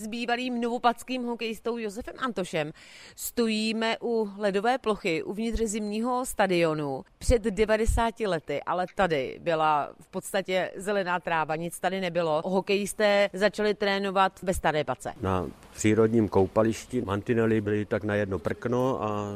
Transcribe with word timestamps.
S 0.00 0.06
bývalým 0.06 0.60
novopadským 0.60 1.24
hokejistou 1.24 1.78
Josefem 1.78 2.14
Antošem 2.18 2.72
stojíme 3.16 3.96
u 4.02 4.30
ledové 4.38 4.78
plochy 4.78 5.22
uvnitř 5.22 5.60
zimního 5.62 6.26
stadionu 6.26 7.04
před 7.18 7.42
90 7.42 8.20
lety, 8.20 8.62
ale 8.62 8.86
tady 8.94 9.38
byla 9.42 9.90
v 10.00 10.08
podstatě 10.08 10.70
zelená 10.76 11.20
tráva, 11.20 11.56
nic 11.56 11.80
tady 11.80 12.00
nebylo. 12.00 12.42
Hokejisté 12.44 13.30
začali 13.32 13.74
trénovat 13.74 14.42
ve 14.42 14.54
staré 14.54 14.84
pace. 14.84 15.12
Na 15.20 15.46
přírodním 15.72 16.28
koupališti 16.28 17.02
mantinely 17.02 17.60
byly 17.60 17.84
tak 17.84 18.04
na 18.04 18.14
jedno 18.14 18.38
prkno 18.38 19.02
a 19.02 19.26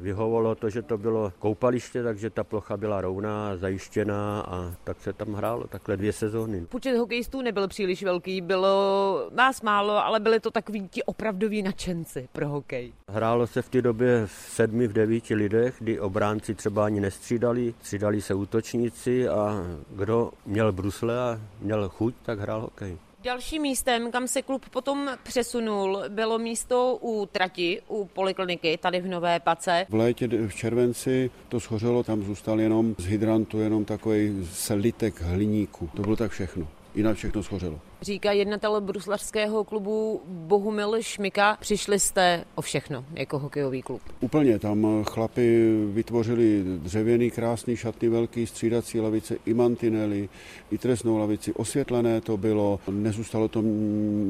vyhovovalo 0.00 0.54
to, 0.54 0.70
že 0.70 0.82
to 0.82 0.98
bylo 0.98 1.32
koupaliště, 1.38 2.02
takže 2.02 2.30
ta 2.30 2.44
plocha 2.44 2.76
byla 2.76 3.00
rovná, 3.00 3.56
zajištěná 3.56 4.40
a 4.40 4.74
tak 4.84 5.00
se 5.00 5.12
tam 5.12 5.32
hrálo 5.32 5.66
takhle 5.66 5.96
dvě 5.96 6.12
sezóny. 6.12 6.66
Počet 6.66 6.96
hokejistů 6.96 7.42
nebyl 7.42 7.68
příliš 7.68 8.02
velký, 8.02 8.40
bylo 8.40 9.30
nás 9.32 9.62
málo, 9.62 10.09
ale 10.10 10.20
byli 10.20 10.40
to 10.40 10.50
takový 10.50 10.88
ti 10.88 11.02
opravdoví 11.02 11.62
nadšenci 11.62 12.28
pro 12.32 12.48
hokej. 12.48 12.92
Hrálo 13.08 13.46
se 13.46 13.62
v 13.62 13.68
té 13.68 13.82
době 13.82 14.26
v 14.26 14.30
sedmi, 14.30 14.86
v 14.86 14.92
devíti 14.92 15.34
lidech, 15.34 15.74
kdy 15.78 16.00
obránci 16.00 16.54
třeba 16.54 16.84
ani 16.84 17.00
nestřídali, 17.00 17.74
střídali 17.82 18.22
se 18.22 18.34
útočníci 18.34 19.28
a 19.28 19.62
kdo 19.90 20.30
měl 20.46 20.72
brusle 20.72 21.18
a 21.18 21.40
měl 21.60 21.88
chuť, 21.88 22.14
tak 22.22 22.38
hrál 22.38 22.60
hokej. 22.60 22.98
Dalším 23.22 23.62
místem, 23.62 24.10
kam 24.10 24.28
se 24.28 24.42
klub 24.42 24.68
potom 24.68 25.10
přesunul, 25.22 26.02
bylo 26.08 26.38
místo 26.38 26.98
u 27.02 27.26
trati, 27.32 27.82
u 27.88 28.04
polikliniky, 28.04 28.78
tady 28.78 29.00
v 29.00 29.06
Nové 29.06 29.40
Pace. 29.40 29.86
V 29.88 29.94
létě, 29.94 30.28
v 30.28 30.54
červenci 30.54 31.30
to 31.48 31.60
schořelo, 31.60 32.02
tam 32.02 32.22
zůstal 32.22 32.60
jenom 32.60 32.94
z 32.98 33.04
hydrantu 33.04 33.58
jenom 33.58 33.84
takový 33.84 34.48
selitek 34.52 35.20
hliníku. 35.20 35.90
To 35.96 36.02
bylo 36.02 36.16
tak 36.16 36.30
všechno. 36.30 36.68
Jinak 36.94 37.16
všechno 37.16 37.42
schořelo. 37.42 37.80
Říká 38.02 38.32
jednatel 38.32 38.80
bruslařského 38.80 39.64
klubu 39.64 40.22
Bohumil 40.26 40.96
Šmika. 41.00 41.56
Přišli 41.60 42.00
jste 42.00 42.44
o 42.54 42.60
všechno 42.60 43.04
jako 43.14 43.38
hokejový 43.38 43.82
klub. 43.82 44.00
Úplně, 44.20 44.58
tam 44.58 45.04
chlapi 45.04 45.70
vytvořili 45.86 46.62
dřevěný 46.64 47.30
krásný 47.30 47.76
šatny, 47.76 48.08
velký 48.08 48.46
střídací 48.46 49.00
lavice, 49.00 49.36
i 49.46 49.54
mantinely, 49.54 50.28
i 50.70 50.78
trestnou 50.78 51.18
lavici. 51.18 51.52
Osvětlené 51.52 52.20
to 52.20 52.36
bylo, 52.36 52.80
nezůstalo 52.90 53.48
tam 53.48 53.64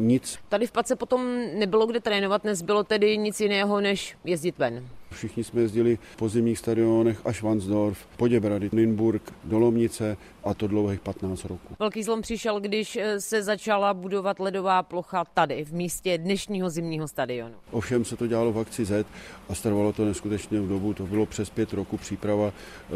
nic. 0.08 0.38
Tady 0.48 0.66
v 0.66 0.72
Pace 0.72 0.96
potom 0.96 1.40
nebylo 1.58 1.86
kde 1.86 2.00
trénovat, 2.00 2.44
nezbylo 2.44 2.84
tedy 2.84 3.18
nic 3.18 3.40
jiného, 3.40 3.80
než 3.80 4.16
jezdit 4.24 4.58
ven. 4.58 4.88
Všichni 5.10 5.44
jsme 5.44 5.60
jezdili 5.60 5.98
po 6.16 6.28
zimních 6.28 6.58
stadionech 6.58 7.20
až 7.24 7.42
Vansdorf, 7.42 8.06
Poděbrady, 8.16 8.70
Nynburg, 8.72 9.22
Dolomnice 9.44 10.16
a 10.44 10.54
to 10.54 10.66
dlouhých 10.66 11.00
15 11.00 11.44
roků. 11.44 11.74
Velký 11.78 12.02
zlom 12.02 12.22
přišel, 12.22 12.60
když 12.60 12.98
se 13.18 13.42
začala 13.60 13.94
budovat 13.94 14.40
ledová 14.40 14.82
plocha 14.82 15.24
tady, 15.34 15.64
v 15.64 15.72
místě 15.72 16.18
dnešního 16.18 16.70
zimního 16.70 17.08
stadionu. 17.08 17.54
Ovšem 17.70 18.04
se 18.04 18.16
to 18.16 18.26
dělalo 18.26 18.52
v 18.52 18.58
akci 18.58 18.84
Z 18.84 19.06
a 19.48 19.54
starvalo 19.54 19.92
to 19.92 20.04
neskutečně 20.04 20.60
v 20.60 20.68
dobu, 20.68 20.94
to 20.94 21.06
bylo 21.06 21.26
přes 21.26 21.50
pět 21.50 21.72
roku 21.72 21.96
příprava, 21.96 22.52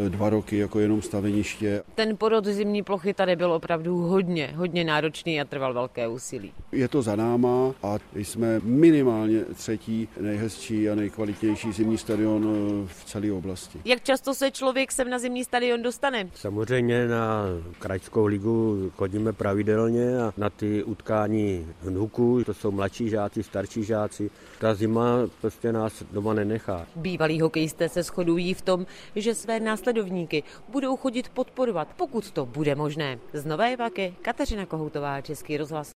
dva 0.09 0.31
roky 0.31 0.59
jako 0.59 0.81
jenom 0.81 1.03
staveniště. 1.03 1.83
Ten 1.95 2.17
porod 2.17 2.45
zimní 2.47 2.83
plochy 2.83 3.15
tady 3.15 3.37
byl 3.37 3.53
opravdu 3.53 3.97
hodně, 3.97 4.53
hodně 4.57 4.85
náročný 4.85 5.41
a 5.41 5.45
trval 5.45 5.75
velké 5.75 6.09
úsilí. 6.09 6.53
Je 6.73 6.89
to 6.89 7.03
za 7.03 7.17
náma 7.17 7.75
a 7.83 7.97
jsme 8.15 8.61
minimálně 8.63 9.41
třetí 9.41 10.09
nejhezčí 10.21 10.91
a 10.91 10.95
nejkvalitnější 10.95 11.73
zimní 11.73 11.99
stadion 11.99 12.45
v 12.87 13.05
celé 13.05 13.33
oblasti. 13.33 13.81
Jak 13.85 14.03
často 14.03 14.35
se 14.35 14.51
člověk 14.51 14.93
sem 14.93 15.11
na 15.11 15.19
zimní 15.19 15.45
stadion 15.45 15.83
dostane? 15.83 16.29
Samozřejmě 16.35 17.09
na 17.09 17.45
krajskou 17.79 18.27
ligu 18.27 18.91
chodíme 18.97 19.33
pravidelně 19.33 20.19
a 20.19 20.33
na 20.37 20.51
ty 20.57 20.85
utkání 20.85 21.67
hnuků, 21.83 22.45
to 22.45 22.55
jsou 22.55 22.71
mladší 22.71 23.09
žáci, 23.09 23.43
starší 23.43 23.85
žáci. 23.85 24.31
Ta 24.61 24.75
zima 24.75 25.05
prostě 25.41 25.73
nás 25.73 26.03
doma 26.13 26.35
nenechá. 26.35 26.87
Bývalí 26.97 27.41
hokejisté 27.41 27.89
se 27.89 28.03
shodují 28.03 28.55
v 28.55 28.63
tom, 28.63 28.87
že 29.17 29.35
své 29.35 29.61
následovníky 29.61 30.43
budou 30.69 30.97
chodit 30.97 31.29
podporovat, 31.29 31.89
pokud 31.97 32.31
to 32.31 32.47
bude 32.47 32.75
možné. 32.75 33.19
Z 33.33 33.45
Nové 33.45 33.77
Vaky 33.77 34.15
Kateřina 34.23 34.67
Kohoutová, 34.67 35.21
Český 35.21 35.57
rozhlas. 35.57 35.93